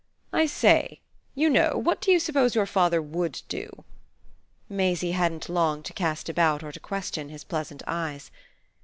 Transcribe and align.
"I 0.33 0.47
say, 0.47 0.99
you 1.35 1.47
know, 1.47 1.77
what 1.77 2.01
do 2.01 2.09
you 2.11 2.19
suppose 2.19 2.55
your 2.55 2.65
father 2.65 2.99
WOULD 3.03 3.43
do?" 3.47 3.83
Maisie 4.67 5.11
hadn't 5.11 5.47
long 5.47 5.83
to 5.83 5.93
cast 5.93 6.27
about 6.27 6.63
or 6.63 6.71
to 6.71 6.79
question 6.79 7.29
his 7.29 7.43
pleasant 7.43 7.83
eyes. 7.85 8.31